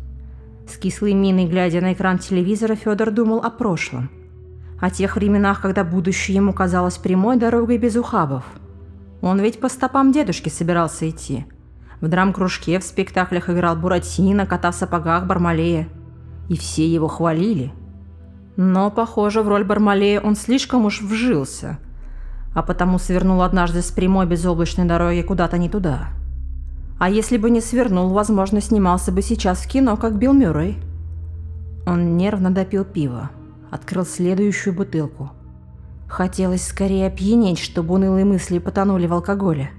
С 0.67 0.77
кислой 0.77 1.13
миной, 1.13 1.47
глядя 1.47 1.81
на 1.81 1.93
экран 1.93 2.19
телевизора, 2.19 2.75
Федор 2.75 3.11
думал 3.11 3.39
о 3.39 3.49
прошлом. 3.49 4.09
О 4.79 4.89
тех 4.89 5.15
временах, 5.15 5.61
когда 5.61 5.83
будущее 5.83 6.35
ему 6.35 6.53
казалось 6.53 6.97
прямой 6.97 7.37
дорогой 7.37 7.77
без 7.77 7.95
ухабов. 7.95 8.43
Он 9.21 9.39
ведь 9.39 9.59
по 9.59 9.69
стопам 9.69 10.11
дедушки 10.11 10.49
собирался 10.49 11.09
идти. 11.09 11.45
В 12.01 12.07
драм-кружке, 12.07 12.79
в 12.79 12.83
спектаклях 12.83 13.49
играл 13.49 13.77
Буратино, 13.77 14.45
кота 14.45 14.71
в 14.71 14.75
сапогах 14.75 15.25
Бармалея. 15.25 15.87
И 16.49 16.57
все 16.57 16.87
его 16.87 17.07
хвалили– 17.07 17.71
но, 18.55 18.91
похоже, 18.91 19.41
в 19.41 19.47
роль 19.47 19.63
Бармалея 19.63 20.21
он 20.21 20.35
слишком 20.35 20.85
уж 20.85 21.01
вжился, 21.01 21.79
а 22.53 22.61
потому 22.61 22.99
свернул 22.99 23.41
однажды 23.41 23.81
с 23.81 23.91
прямой 23.91 24.27
безоблачной 24.27 24.85
дороги 24.85 25.21
куда-то 25.21 25.57
не 25.57 25.69
туда. 25.69 26.09
А 26.99 27.09
если 27.09 27.37
бы 27.37 27.49
не 27.49 27.61
свернул, 27.61 28.09
возможно, 28.09 28.61
снимался 28.61 29.11
бы 29.11 29.21
сейчас 29.21 29.59
в 29.59 29.67
кино, 29.67 29.97
как 29.97 30.17
Билл 30.17 30.33
Мюррей. 30.33 30.77
Он 31.85 32.15
нервно 32.15 32.51
допил 32.51 32.85
пиво, 32.85 33.31
открыл 33.71 34.05
следующую 34.05 34.75
бутылку. 34.75 35.31
Хотелось 36.07 36.65
скорее 36.65 37.07
опьянеть, 37.07 37.59
чтобы 37.59 37.95
унылые 37.95 38.23
мысли 38.23 38.59
потонули 38.59 39.07
в 39.07 39.13
алкоголе. 39.13 39.71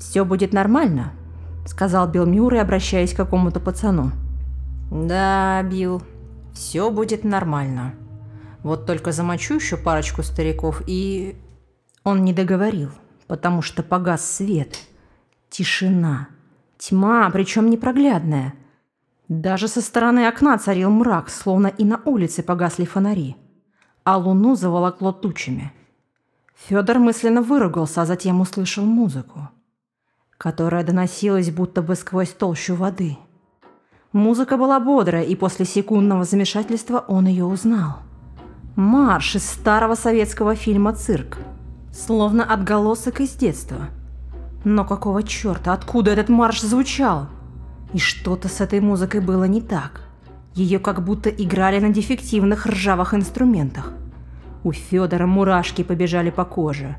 «Все 0.00 0.24
будет 0.24 0.54
нормально»,— 0.54 1.12
сказал 1.66 2.08
Билл 2.08 2.24
Мюррей, 2.24 2.62
обращаясь 2.62 3.12
к 3.12 3.16
какому-то 3.16 3.60
пацану. 3.60 4.12
«Да, 4.90 5.62
Билл», 5.62 6.02
все 6.56 6.90
будет 6.90 7.22
нормально. 7.22 7.94
Вот 8.62 8.86
только 8.86 9.12
замочу 9.12 9.56
еще 9.56 9.76
парочку 9.76 10.22
стариков 10.22 10.82
и... 10.86 11.36
Он 12.02 12.24
не 12.24 12.32
договорил, 12.32 12.90
потому 13.26 13.60
что 13.60 13.82
погас 13.82 14.24
свет. 14.24 14.78
Тишина. 15.50 16.28
Тьма, 16.78 17.28
причем 17.30 17.68
непроглядная. 17.68 18.54
Даже 19.28 19.68
со 19.68 19.82
стороны 19.82 20.26
окна 20.26 20.56
царил 20.56 20.88
мрак, 20.88 21.28
словно 21.28 21.66
и 21.66 21.84
на 21.84 22.00
улице 22.06 22.42
погасли 22.42 22.86
фонари. 22.86 23.36
А 24.02 24.16
луну 24.16 24.54
заволокло 24.54 25.12
тучами. 25.12 25.72
Федор 26.54 26.98
мысленно 26.98 27.42
выругался, 27.42 28.02
а 28.02 28.06
затем 28.06 28.40
услышал 28.40 28.84
музыку, 28.84 29.50
которая 30.38 30.84
доносилась 30.84 31.50
будто 31.50 31.82
бы 31.82 31.96
сквозь 31.96 32.30
толщу 32.30 32.74
воды. 32.76 33.18
Музыка 34.16 34.56
была 34.56 34.80
бодрая, 34.80 35.24
и 35.24 35.34
после 35.36 35.66
секундного 35.66 36.24
замешательства 36.24 37.04
он 37.06 37.26
ее 37.26 37.44
узнал. 37.44 37.98
Марш 38.74 39.36
из 39.36 39.44
старого 39.44 39.94
советского 39.94 40.54
фильма 40.54 40.94
«Цирк». 40.94 41.36
Словно 41.92 42.42
отголосок 42.42 43.20
из 43.20 43.32
детства. 43.32 43.90
Но 44.64 44.86
какого 44.86 45.22
черта, 45.22 45.74
откуда 45.74 46.12
этот 46.12 46.30
марш 46.30 46.62
звучал? 46.62 47.26
И 47.92 47.98
что-то 47.98 48.48
с 48.48 48.62
этой 48.62 48.80
музыкой 48.80 49.20
было 49.20 49.44
не 49.44 49.60
так. 49.60 50.00
Ее 50.54 50.78
как 50.78 51.04
будто 51.04 51.28
играли 51.28 51.78
на 51.78 51.90
дефективных 51.90 52.64
ржавых 52.64 53.12
инструментах. 53.12 53.92
У 54.64 54.72
Федора 54.72 55.26
мурашки 55.26 55.84
побежали 55.84 56.30
по 56.30 56.46
коже. 56.46 56.96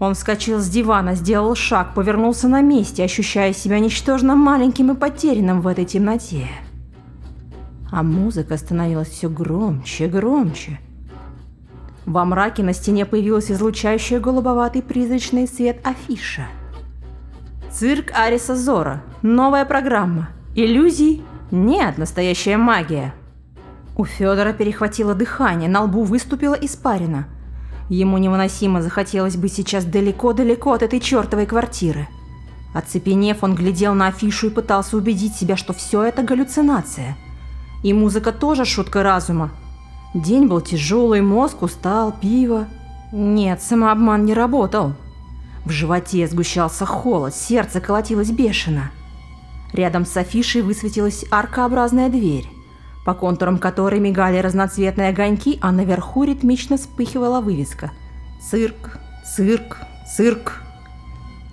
Он 0.00 0.14
вскочил 0.14 0.60
с 0.60 0.68
дивана, 0.68 1.14
сделал 1.14 1.54
шаг, 1.56 1.94
повернулся 1.94 2.46
на 2.48 2.60
месте, 2.60 3.02
ощущая 3.02 3.52
себя 3.52 3.80
ничтожно 3.80 4.36
маленьким 4.36 4.92
и 4.92 4.94
потерянным 4.94 5.60
в 5.60 5.66
этой 5.66 5.84
темноте. 5.84 6.46
А 7.90 8.02
музыка 8.02 8.56
становилась 8.56 9.08
все 9.08 9.28
громче, 9.28 10.06
громче. 10.06 10.78
Во 12.06 12.24
мраке 12.24 12.62
на 12.62 12.72
стене 12.74 13.06
появилась 13.06 13.50
излучающая 13.50 14.20
голубоватый 14.20 14.82
призрачный 14.82 15.48
свет 15.48 15.80
афиша. 15.84 16.46
Цирк 17.72 18.12
Ариса 18.14 18.56
Зора. 18.56 19.02
Новая 19.22 19.64
программа. 19.64 20.28
Иллюзий? 20.54 21.22
Нет, 21.50 21.98
настоящая 21.98 22.56
магия. 22.56 23.14
У 23.96 24.04
Федора 24.04 24.52
перехватило 24.52 25.14
дыхание, 25.14 25.68
на 25.68 25.82
лбу 25.82 26.04
выступила 26.04 26.54
испарина– 26.54 27.26
Ему 27.88 28.18
невыносимо 28.18 28.82
захотелось 28.82 29.36
быть 29.36 29.54
сейчас 29.54 29.84
далеко-далеко 29.84 30.72
от 30.72 30.82
этой 30.82 31.00
чертовой 31.00 31.46
квартиры. 31.46 32.08
Оцепенев, 32.74 33.42
он 33.42 33.54
глядел 33.54 33.94
на 33.94 34.08
афишу 34.08 34.48
и 34.48 34.50
пытался 34.50 34.96
убедить 34.96 35.34
себя, 35.34 35.56
что 35.56 35.72
все 35.72 36.02
это 36.02 36.22
галлюцинация. 36.22 37.16
И 37.82 37.94
музыка 37.94 38.30
тоже 38.30 38.66
шутка 38.66 39.02
разума. 39.02 39.50
День 40.12 40.46
был 40.46 40.60
тяжелый, 40.60 41.22
мозг 41.22 41.62
устал, 41.62 42.12
пиво. 42.12 42.66
Нет, 43.10 43.62
самообман 43.62 44.26
не 44.26 44.34
работал. 44.34 44.92
В 45.64 45.70
животе 45.70 46.26
сгущался 46.26 46.84
холод, 46.84 47.34
сердце 47.34 47.80
колотилось 47.80 48.30
бешено. 48.30 48.90
Рядом 49.72 50.04
с 50.04 50.16
афишей 50.16 50.62
высветилась 50.62 51.24
аркообразная 51.30 52.10
дверь 52.10 52.48
по 53.08 53.14
контурам 53.14 53.56
которой 53.56 54.00
мигали 54.00 54.36
разноцветные 54.36 55.08
огоньки, 55.08 55.58
а 55.62 55.72
наверху 55.72 56.24
ритмично 56.24 56.76
вспыхивала 56.76 57.40
вывеска 57.40 57.90
«Цирк, 58.38 58.98
цирк, 59.24 59.78
цирк». 60.06 60.62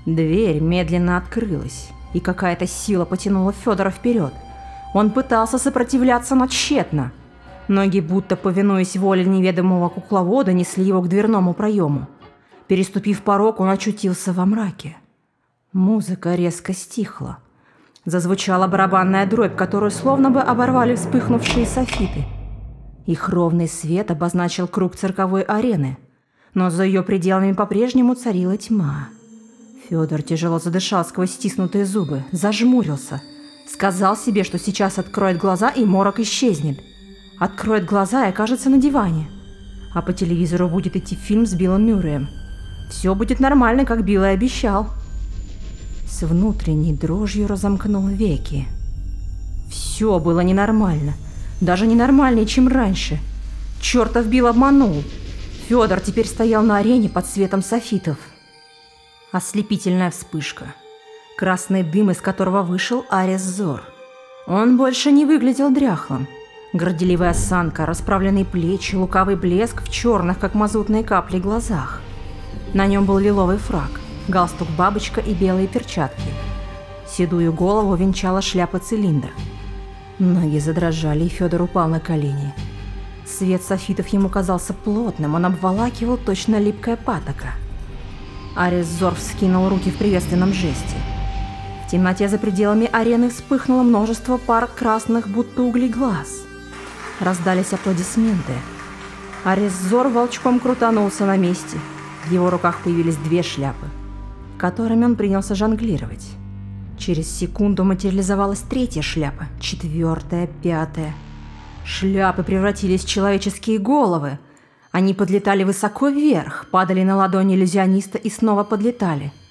Дверь 0.05 0.59
медленно 0.59 1.15
открылась, 1.15 1.91
и 2.13 2.19
какая-то 2.19 2.67
сила 2.67 3.05
потянула 3.05 3.53
Федора 3.53 3.89
вперед. 3.89 4.33
Он 4.93 5.11
пытался 5.11 5.57
сопротивляться, 5.57 6.35
но 6.35 6.47
тщетно. 6.47 7.13
Ноги, 7.69 8.01
будто 8.01 8.35
повинуясь 8.35 8.97
воле 8.97 9.23
неведомого 9.23 9.87
кукловода, 9.87 10.51
несли 10.51 10.83
его 10.83 11.01
к 11.01 11.07
дверному 11.07 11.53
проему. 11.53 12.07
Переступив 12.67 13.21
порог, 13.21 13.61
он 13.61 13.69
очутился 13.69 14.33
во 14.33 14.45
мраке. 14.45 14.97
Музыка 15.71 16.35
резко 16.35 16.73
стихла. 16.73 17.37
Зазвучала 18.05 18.67
барабанная 18.67 19.25
дробь, 19.25 19.55
которую 19.55 19.91
словно 19.91 20.29
бы 20.29 20.39
оборвали 20.39 20.95
вспыхнувшие 20.95 21.65
софиты. 21.65 22.25
Их 23.05 23.29
ровный 23.29 23.67
свет 23.67 24.11
обозначил 24.11 24.67
круг 24.67 24.95
цирковой 24.95 25.41
арены, 25.41 25.97
но 26.53 26.69
за 26.69 26.83
ее 26.83 27.03
пределами 27.03 27.53
по-прежнему 27.53 28.15
царила 28.15 28.57
тьма. 28.57 29.09
Федор 29.89 30.21
тяжело 30.21 30.59
задышал 30.59 31.03
сквозь 31.05 31.31
стиснутые 31.31 31.85
зубы, 31.85 32.23
зажмурился. 32.31 33.21
Сказал 33.67 34.15
себе, 34.15 34.43
что 34.43 34.57
сейчас 34.57 34.97
откроет 34.97 35.37
глаза 35.37 35.69
и 35.69 35.85
морок 35.85 36.19
исчезнет. 36.19 36.79
Откроет 37.39 37.85
глаза 37.85 38.25
и 38.25 38.29
окажется 38.29 38.69
на 38.69 38.77
диване. 38.77 39.27
А 39.93 40.01
по 40.01 40.13
телевизору 40.13 40.69
будет 40.69 40.95
идти 40.95 41.15
фильм 41.15 41.45
с 41.45 41.53
Биллом 41.53 41.85
Мюрреем. 41.85 42.29
Все 42.89 43.13
будет 43.15 43.39
нормально, 43.39 43.85
как 43.85 44.03
Билл 44.03 44.23
и 44.23 44.27
обещал. 44.27 44.89
С 46.07 46.21
внутренней 46.21 46.93
дрожью 46.93 47.47
разомкнул 47.47 48.07
веки. 48.07 48.67
Все 49.69 50.19
было 50.19 50.41
ненормально. 50.41 51.13
Даже 51.61 51.87
ненормальнее, 51.87 52.45
чем 52.45 52.67
раньше. 52.67 53.19
Чертов 53.81 54.27
Билл 54.27 54.47
обманул. 54.47 55.03
Федор 55.67 55.99
теперь 55.99 56.27
стоял 56.27 56.63
на 56.63 56.77
арене 56.77 57.09
под 57.09 57.25
светом 57.25 57.63
софитов. 57.63 58.17
Ослепительная 59.31 60.11
вспышка. 60.11 60.73
Красный 61.37 61.83
дым, 61.83 62.11
из 62.11 62.21
которого 62.21 62.61
вышел 62.61 63.03
Арис 63.09 63.41
Зор. 63.41 63.81
Он 64.47 64.77
больше 64.77 65.11
не 65.11 65.25
выглядел 65.25 65.71
дряхлым. 65.71 66.27
Горделивая 66.71 67.31
осанка, 67.31 67.85
расправленные 67.85 68.45
плечи, 68.45 68.95
лукавый 68.95 69.35
блеск 69.35 69.81
в 69.81 69.89
черных, 69.89 70.39
как 70.39 70.53
мазутные 70.53 71.03
капли, 71.03 71.39
глазах. 71.39 72.01
На 72.73 72.85
нем 72.85 73.05
был 73.05 73.17
лиловый 73.17 73.57
фраг, 73.57 73.89
галстук-бабочка 74.27 75.21
и 75.21 75.33
белые 75.33 75.67
перчатки. 75.67 76.29
Седую 77.07 77.53
голову 77.53 77.95
венчала 77.95 78.39
шляпа-цилиндр. 78.39 79.29
Ноги 80.19 80.59
задрожали, 80.59 81.25
и 81.25 81.29
Федор 81.29 81.63
упал 81.63 81.87
на 81.87 81.99
колени. 81.99 82.53
Свет 83.25 83.63
софитов 83.63 84.07
ему 84.09 84.29
казался 84.29 84.73
плотным, 84.73 85.35
он 85.35 85.45
обволакивал 85.45 86.17
точно 86.17 86.59
липкая 86.59 86.95
патока. 86.95 87.53
Арис 88.55 88.85
Зор 88.85 89.15
вскинул 89.15 89.67
руки 89.67 89.91
в 89.91 89.97
приветственном 89.97 90.53
жесте. 90.53 90.95
В 91.85 91.91
темноте 91.91 92.29
за 92.29 92.37
пределами 92.37 92.89
арены 92.91 93.29
вспыхнуло 93.29 93.83
множество 93.83 94.37
пар 94.37 94.67
красных, 94.67 95.27
будто 95.27 95.61
угли 95.61 95.87
глаз. 95.87 96.41
Раздались 97.19 97.73
аплодисменты. 97.73 98.53
Арис 99.43 99.73
Зор 99.73 100.07
волчком 100.07 100.59
крутанулся 100.59 101.25
на 101.25 101.37
месте. 101.37 101.77
В 102.25 102.31
его 102.31 102.49
руках 102.49 102.79
появились 102.83 103.17
две 103.17 103.43
шляпы, 103.43 103.85
которыми 104.57 105.05
он 105.05 105.15
принялся 105.15 105.55
жонглировать. 105.55 106.25
Через 106.97 107.29
секунду 107.29 107.83
материализовалась 107.83 108.61
третья 108.61 109.01
шляпа, 109.01 109.47
четвертая, 109.59 110.47
пятая. 110.63 111.13
Шляпы 111.85 112.43
превратились 112.43 113.03
в 113.03 113.09
человеческие 113.09 113.79
головы. 113.79 114.39
Они 114.91 115.13
подлетали 115.13 115.63
высоко 115.63 116.09
вверх, 116.09 116.67
падали 116.71 117.03
на 117.03 117.15
ладони 117.15 117.55
иллюзиониста 117.55 118.17
и 118.17 118.29
снова 118.29 118.63
подлетали– 118.63 119.31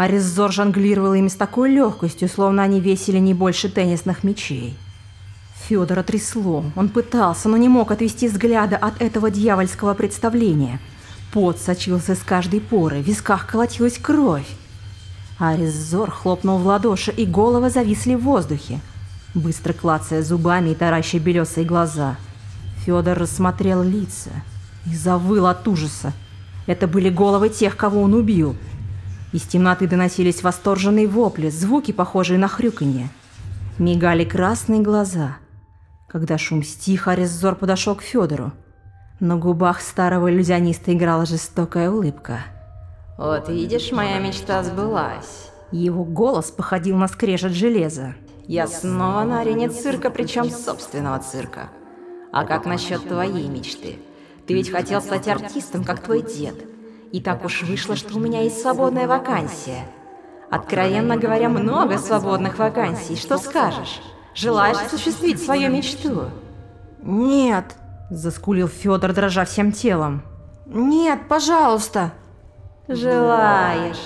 Ариззор 0.00 0.50
жонглировал 0.50 1.12
ими 1.12 1.28
с 1.28 1.34
такой 1.34 1.74
легкостью, 1.74 2.26
словно 2.30 2.62
они 2.62 2.80
весили 2.80 3.18
не 3.18 3.34
больше 3.34 3.68
теннисных 3.68 4.24
мячей. 4.24 4.74
Федора 5.68 6.02
трясло. 6.02 6.64
Он 6.74 6.88
пытался, 6.88 7.50
но 7.50 7.58
не 7.58 7.68
мог 7.68 7.90
отвести 7.90 8.26
взгляда 8.26 8.78
от 8.78 9.02
этого 9.02 9.30
дьявольского 9.30 9.92
представления. 9.92 10.80
Пот 11.32 11.58
сочился 11.58 12.14
с 12.14 12.20
каждой 12.20 12.60
поры, 12.60 13.00
в 13.00 13.06
висках 13.06 13.46
колотилась 13.46 13.98
кровь. 13.98 14.48
Ариззор 15.38 16.10
хлопнул 16.10 16.58
в 16.58 16.66
ладоши, 16.66 17.10
и 17.12 17.24
головы 17.24 17.70
зависли 17.70 18.14
в 18.14 18.22
воздухе, 18.22 18.80
быстро 19.34 19.72
клацая 19.72 20.22
зубами 20.22 20.70
и 20.70 20.74
тараща 20.74 21.18
белесые 21.18 21.64
глаза. 21.64 22.16
Федор 22.84 23.18
рассмотрел 23.18 23.82
лица 23.82 24.30
и 24.86 24.94
завыл 24.94 25.46
от 25.46 25.66
ужаса. 25.68 26.12
Это 26.66 26.86
были 26.86 27.08
головы 27.10 27.48
тех, 27.48 27.76
кого 27.76 28.02
он 28.02 28.14
убил– 28.14 28.56
из 29.32 29.42
темноты 29.42 29.86
доносились 29.86 30.42
восторженные 30.42 31.06
вопли, 31.06 31.50
звуки, 31.50 31.92
похожие 31.92 32.38
на 32.38 32.48
хрюканье. 32.48 33.10
Мигали 33.78 34.24
красные 34.24 34.80
глаза. 34.80 35.36
Когда 36.08 36.36
шум 36.36 36.64
стих, 36.64 37.06
Ариззор 37.06 37.54
подошел 37.54 37.94
к 37.94 38.02
Федору. 38.02 38.52
На 39.20 39.36
губах 39.36 39.82
старого 39.82 40.30
иллюзиониста 40.30 40.94
играла 40.94 41.26
жестокая 41.26 41.90
улыбка. 41.90 42.40
«Вот 43.18 43.50
видишь, 43.50 43.92
моя 43.92 44.18
мечта 44.18 44.62
сбылась». 44.62 45.50
Его 45.70 46.04
голос 46.04 46.50
походил 46.50 46.96
на 46.96 47.06
скрежет 47.06 47.52
железа. 47.52 48.14
«Я 48.46 48.66
снова 48.66 49.22
на 49.24 49.40
арене 49.42 49.68
цирка, 49.68 50.08
причем 50.10 50.48
собственного 50.48 51.18
цирка. 51.18 51.68
А 52.32 52.44
как 52.44 52.64
насчет 52.64 53.06
твоей 53.06 53.46
мечты? 53.46 53.98
Ты 54.46 54.54
ведь 54.54 54.70
хотел 54.70 55.02
стать 55.02 55.28
артистом, 55.28 55.84
как 55.84 56.02
твой 56.02 56.22
дед. 56.22 56.54
И 57.12 57.20
так 57.20 57.44
уж 57.44 57.62
вышло, 57.62 57.96
что 57.96 58.16
у 58.16 58.20
меня 58.20 58.40
есть 58.40 58.62
свободная 58.62 59.06
вакансия. 59.06 59.84
Откровенно 60.50 61.18
говоря, 61.18 61.50
много 61.50 61.98
свободных 61.98 62.58
вакансий. 62.58 63.16
Что 63.16 63.36
скажешь? 63.36 64.00
Желаешь 64.34 64.78
осуществить 64.78 65.42
свою 65.42 65.70
мечту? 65.70 66.30
Нет, 67.02 67.76
заскулил 68.10 68.68
Федор, 68.68 69.12
дрожа 69.12 69.44
всем 69.44 69.72
телом. 69.72 70.22
Нет, 70.66 71.20
пожалуйста. 71.28 72.12
Желаешь, 72.88 74.00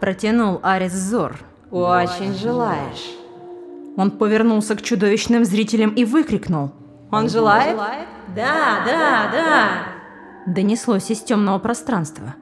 протянул 0.00 0.60
Арис 0.62 0.92
Зор. 0.92 1.38
Очень 1.70 2.34
желаешь. 2.34 3.16
Он 3.96 4.10
повернулся 4.10 4.74
к 4.74 4.82
чудовищным 4.82 5.44
зрителям 5.44 5.90
и 5.90 6.04
выкрикнул. 6.04 6.72
Он 7.10 7.28
желает? 7.28 7.76
Да, 8.34 8.82
да, 8.84 9.30
да. 9.32 10.52
Донеслось 10.52 11.10
из 11.10 11.20
темного 11.20 11.58
пространства. 11.58 12.34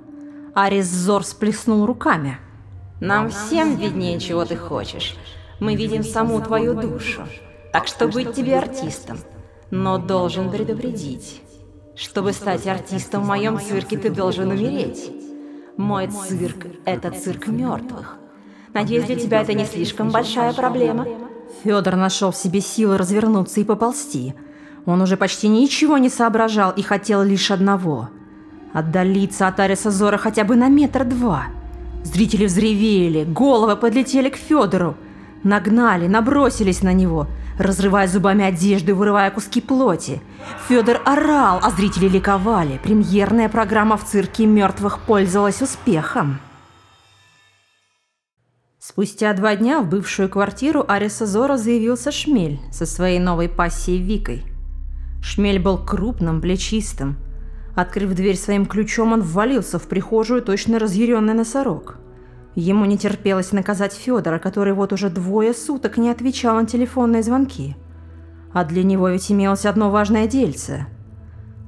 Арис 0.55 0.87
Зор 0.87 1.25
сплеснул 1.25 1.87
руками. 1.87 2.39
«Нам 3.01 3.31
всем 3.31 3.77
виднее, 3.77 4.21
чего 4.21 4.45
ты 4.45 4.57
хочешь. 4.57 5.17
Мы 5.61 5.75
видим 5.75 6.05
саму 6.05 6.41
твою 6.41 6.75
душу. 6.75 7.23
Так 7.73 7.87
что 7.87 8.07
быть 8.07 8.33
тебе 8.33 8.59
артистом. 8.59 9.19
Но 9.73 9.99
должен 9.99 10.49
предупредить. 10.49 11.43
Чтобы 11.97 12.33
стать 12.33 12.69
артистом 12.69 13.25
в 13.25 13.27
моем 13.27 13.59
цирке, 13.59 13.99
ты 13.99 14.09
должен 14.09 14.53
умереть. 14.53 15.11
Мой 15.77 16.07
цирк— 16.07 16.67
это 16.85 17.11
цирк 17.11 17.49
мертвых. 17.49 18.19
Надеюсь, 18.73 19.07
для 19.07 19.17
тебя 19.17 19.43
это 19.43 19.55
не 19.55 19.65
слишком 19.65 20.11
большая 20.11 20.53
проблема?» 20.53 21.09
Федор 21.65 21.97
нашел 21.97 22.31
в 22.31 22.37
себе 22.37 22.61
силы 22.61 22.97
развернуться 22.97 23.61
и 23.61 23.65
поползти. 23.65 24.35
Он 24.87 25.03
уже 25.03 25.17
почти 25.17 25.49
ничего 25.49 25.99
не 25.99 26.09
соображал 26.09 26.71
и 26.71 26.83
хотел 26.83 27.25
лишь 27.25 27.51
одного— 27.51 28.09
Отдалиться 28.73 29.49
от 29.49 29.61
Ариса 29.61 29.91
Зора 29.91 30.17
хотя 30.17 30.45
бы 30.45 30.57
на 30.57 30.69
метр 30.69 31.05
два. 31.05 31.45
Зрители 32.05 32.47
взревели, 32.47 33.25
головы 33.25 33.77
подлетели 33.77 34.31
к 34.31 34.37
Федору. 34.37 34.97
Нагнали, 35.43 36.07
набросились 36.07 36.83
на 36.83 36.93
него, 36.93 37.27
разрывая 37.59 38.07
зубами 38.07 38.45
одежду 38.45 38.91
и 38.91 38.95
вырывая 38.95 39.31
куски 39.31 39.61
плоти. 39.61 40.21
Федор 40.69 41.01
орал, 41.05 41.61
а 41.63 41.71
зрители 41.71 42.09
ликовали. 42.09 42.79
Премьерная 42.83 43.49
программа 43.49 43.97
в 43.97 44.05
цирке 44.05 44.47
мертвых 44.47 45.01
пользовалась 45.01 45.63
успехом. 45.63 46.41
Спустя 48.79 49.33
два 49.33 49.55
дня 49.57 49.81
в 49.81 49.89
бывшую 49.89 50.29
квартиру 50.29 50.85
Ариса 50.89 51.27
Зора 51.27 51.57
заявился 51.57 52.11
Шмель 52.11 52.61
со 52.73 52.85
своей 52.85 53.19
новой 53.19 53.49
пассией 53.49 54.03
Викой. 54.03 54.45
Шмель 55.23 55.61
был 55.61 55.79
крупным, 55.79 56.41
плечистым, 56.41 57.17
Открыв 57.75 58.15
дверь 58.15 58.37
своим 58.37 58.67
ключом, 58.67 59.13
он 59.13 59.23
ввалился 59.23 59.79
в 59.79 59.89
прихожую 59.89 60.43
точно 60.43 60.79
разъяренный 60.79 61.33
носорог. 61.33 61.97
Ему 62.55 62.85
не 62.85 62.99
терпелось 62.99 63.53
наказать 63.53 63.95
Федора, 63.95 64.39
который 64.39 64.73
вот 64.73 64.93
уже 64.93 65.09
двое 65.09 65.55
суток 65.55 65.97
не 65.97 66.11
отвечал 66.11 66.57
на 66.57 66.67
телефонные 66.67 67.23
звонки. 67.23 67.77
А 68.53 68.65
для 68.65 68.83
него 68.83 69.09
ведь 69.09 69.31
имелось 69.31 69.65
одно 69.65 69.91
важное 69.91 70.27
дельце. 70.27 70.87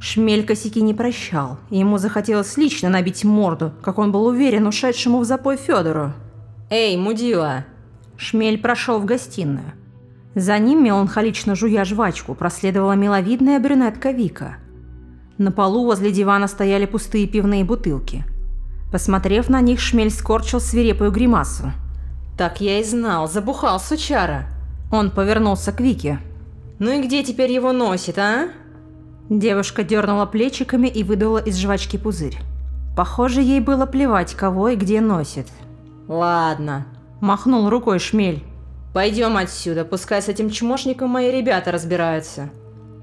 Шмель 0.00 0.44
косяки 0.44 0.82
не 0.82 0.92
прощал, 0.92 1.58
и 1.70 1.78
ему 1.78 1.96
захотелось 1.96 2.56
лично 2.58 2.90
набить 2.90 3.24
морду, 3.24 3.72
как 3.82 3.98
он 3.98 4.12
был 4.12 4.26
уверен 4.26 4.66
ушедшему 4.66 5.20
в 5.20 5.24
запой 5.24 5.56
Федору. 5.56 6.12
«Эй, 6.68 6.96
мудила!» 6.96 7.64
Шмель 8.16 8.60
прошел 8.60 8.98
в 8.98 9.06
гостиную. 9.06 9.72
За 10.34 10.58
ним, 10.58 10.84
меланхолично 10.84 11.54
жуя 11.54 11.84
жвачку, 11.84 12.34
проследовала 12.34 12.92
миловидная 12.92 13.58
брюнетка 13.60 14.10
Вика– 14.10 14.56
на 15.36 15.50
полу 15.50 15.84
возле 15.84 16.12
дивана 16.12 16.46
стояли 16.46 16.86
пустые 16.86 17.26
пивные 17.26 17.64
бутылки. 17.64 18.24
Посмотрев 18.94 19.48
на 19.48 19.60
них, 19.60 19.80
Шмель 19.80 20.12
скорчил 20.12 20.60
свирепую 20.60 21.10
гримасу. 21.10 21.72
«Так 22.38 22.60
я 22.60 22.78
и 22.78 22.84
знал, 22.84 23.28
забухал 23.28 23.80
сучара!» 23.80 24.46
Он 24.92 25.10
повернулся 25.10 25.72
к 25.72 25.80
Вике. 25.80 26.20
«Ну 26.78 26.92
и 26.92 27.02
где 27.02 27.24
теперь 27.24 27.50
его 27.50 27.72
носит, 27.72 28.18
а?» 28.18 28.50
Девушка 29.28 29.82
дернула 29.82 30.26
плечиками 30.26 30.86
и 30.86 31.02
выдала 31.02 31.38
из 31.38 31.56
жвачки 31.56 31.96
пузырь. 31.96 32.38
Похоже, 32.96 33.40
ей 33.40 33.58
было 33.58 33.84
плевать, 33.84 34.36
кого 34.36 34.68
и 34.68 34.76
где 34.76 35.00
носит. 35.00 35.48
«Ладно»,– 36.06 36.86
махнул 37.20 37.68
рукой 37.70 37.98
Шмель. 37.98 38.44
«Пойдем 38.92 39.36
отсюда, 39.36 39.84
пускай 39.84 40.22
с 40.22 40.28
этим 40.28 40.50
чмошником 40.50 41.10
мои 41.10 41.32
ребята 41.32 41.72
разбираются». 41.72 42.48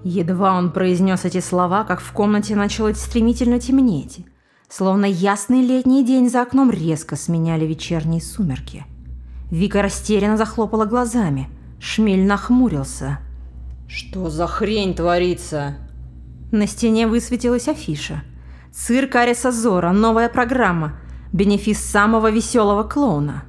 Едва 0.06 0.54
он 0.54 0.72
произнес 0.72 1.26
эти 1.26 1.42
слова, 1.42 1.84
как 1.84 2.00
в 2.00 2.14
комнате 2.14 2.56
начало 2.56 2.94
стремительно 2.94 3.60
темнеть. 3.60 4.26
Словно 4.72 5.04
ясный 5.06 5.62
летний 5.62 6.02
день 6.02 6.30
за 6.30 6.44
окном 6.44 6.72
резко 6.72 7.18
сменяли 7.18 7.66
вечерние 7.66 8.22
сумерки. 8.22 8.86
Вика 9.50 9.82
растерянно 9.82 10.38
захлопала 10.38 10.86
глазами. 10.86 11.50
Шмель 11.82 12.26
нахмурился. 12.26 13.20
«Что 13.90 14.30
за 14.30 14.48
хрень 14.48 14.96
творится?» 14.96 15.76
На 16.54 16.68
стене 16.68 17.06
высветилась 17.06 17.68
афиша. 17.68 18.24
«Цирк 18.72 19.14
Ариса 19.18 19.52
Зора. 19.52 19.92
Новая 19.92 20.30
программа. 20.30 20.94
Бенефис 21.34 21.80
самого 21.80 22.32
веселого 22.32 22.84
клоуна». 22.84 23.44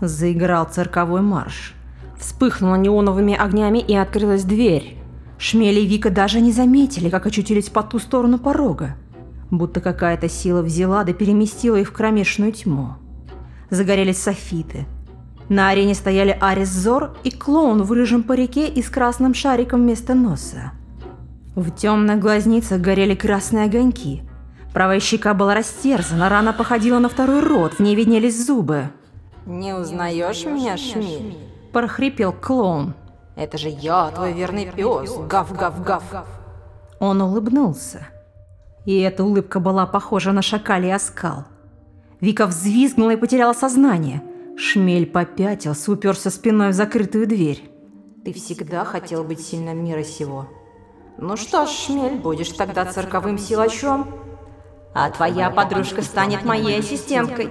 Заиграл 0.00 0.64
цирковой 0.64 1.20
марш. 1.20 1.74
Вспыхнула 2.18 2.76
неоновыми 2.76 3.34
огнями 3.34 3.80
и 3.80 3.94
открылась 3.94 4.44
дверь. 4.44 4.96
Шмели 5.36 5.80
и 5.80 5.86
Вика 5.86 6.08
даже 6.08 6.40
не 6.40 6.52
заметили, 6.52 7.10
как 7.10 7.26
очутились 7.26 7.68
по 7.68 7.82
ту 7.82 7.98
сторону 7.98 8.38
порога. 8.38 8.96
Будто 9.50 9.80
какая-то 9.80 10.28
сила 10.28 10.62
взяла 10.62 11.04
да 11.04 11.12
переместила 11.12 11.76
их 11.76 11.88
в 11.88 11.92
кромешную 11.92 12.52
тьму. 12.52 12.94
Загорелись 13.70 14.18
софиты. 14.22 14.86
На 15.48 15.70
арене 15.70 15.94
стояли 15.94 16.36
Арис 16.40 16.70
Зор 16.70 17.16
и 17.24 17.30
клоун 17.30 17.82
в 17.82 17.90
рыжем 17.92 18.22
парике 18.22 18.68
и 18.68 18.82
с 18.82 18.88
красным 18.88 19.34
шариком 19.34 19.82
вместо 19.82 20.14
носа. 20.14 20.72
В 21.56 21.70
темных 21.72 22.20
глазницах 22.20 22.80
горели 22.80 23.16
красные 23.16 23.64
огоньки. 23.64 24.22
Правая 24.72 25.00
щека 25.00 25.34
была 25.34 25.56
растерзана, 25.56 26.28
рана 26.28 26.52
походила 26.52 27.00
на 27.00 27.08
второй 27.08 27.40
рот, 27.40 27.74
в 27.74 27.80
ней 27.80 27.96
виднелись 27.96 28.46
зубы. 28.46 28.90
Не 29.46 29.74
узнаешь 29.74 30.44
меня, 30.44 30.76
Шмель? 30.76 31.36
Прохрипел 31.72 32.32
клоун. 32.32 32.94
Это 33.34 33.58
же 33.58 33.68
я, 33.68 34.10
твой 34.10 34.32
верный 34.32 34.66
пес. 34.66 35.16
Гав-гав-гав. 35.28 36.04
Он 37.00 37.20
улыбнулся. 37.22 38.06
И 38.86 38.98
эта 39.00 39.24
улыбка 39.24 39.60
была 39.60 39.86
похожа 39.86 40.32
на 40.32 40.42
шакалий 40.42 40.94
оскал. 40.94 41.44
Вика 42.20 42.46
взвизгнула 42.46 43.12
и 43.12 43.16
потеряла 43.16 43.52
сознание. 43.52 44.22
Шмель 44.56 45.06
попятился, 45.06 45.92
уперся 45.92 46.30
спиной 46.30 46.70
в 46.70 46.74
закрытую 46.74 47.26
дверь. 47.26 47.70
Ты 48.24 48.34
всегда 48.34 48.84
хотел 48.84 49.24
быть 49.24 49.40
сильным 49.40 49.82
мира 49.82 50.02
сего. 50.02 50.46
Ну 51.16 51.36
что 51.36 51.66
ж, 51.66 51.70
Шмель, 51.70 52.16
будешь 52.16 52.50
тогда 52.50 52.84
цирковым 52.84 53.38
силачом. 53.38 54.06
А 54.92 55.10
твоя 55.10 55.50
подружка 55.50 56.02
станет 56.02 56.44
моей 56.44 56.80
ассистенткой. 56.80 57.50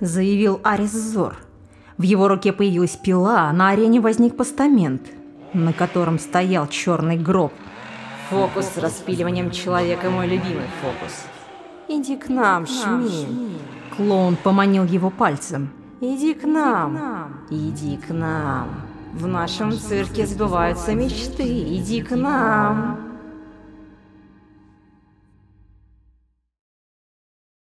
Заявил 0.00 0.60
Арис 0.64 0.92
Зор. 0.92 1.36
В 1.98 2.02
его 2.02 2.26
руке 2.26 2.52
появилась 2.52 2.96
пила, 2.96 3.42
а 3.42 3.52
на 3.52 3.70
арене 3.70 4.00
возник 4.00 4.36
постамент, 4.36 5.02
на 5.52 5.72
котором 5.72 6.18
стоял 6.18 6.66
черный 6.66 7.18
гроб. 7.18 7.52
Фокус 8.30 8.66
с 8.66 8.78
распиливанием 8.78 9.50
человека– 9.50 10.08
мой 10.10 10.28
любимый 10.28 10.68
фокус. 10.80 11.24
Иди 11.88 12.16
к 12.16 12.28
нам, 12.28 12.64
Шмель. 12.64 13.58
Клоун 13.96 14.36
поманил 14.36 14.84
его 14.84 15.10
пальцем. 15.10 15.70
Иди 16.00 16.34
к 16.34 16.44
нам. 16.44 17.44
Иди 17.50 17.96
к 17.96 18.10
нам. 18.10 18.68
В 19.12 19.26
нашем 19.26 19.72
цирке 19.72 20.26
сбываются 20.26 20.94
мечты. 20.94 21.42
Иди 21.42 22.02
к 22.02 22.14
нам. 22.14 23.09